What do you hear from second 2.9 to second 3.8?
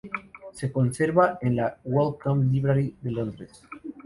de Londres.